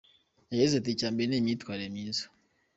Yagize 0.51 0.73
ati 0.77 0.89
“Icya 0.93 1.07
mbere 1.13 1.27
ni 1.29 1.37
imyitwarire 1.39 1.87
myiza. 1.95 2.23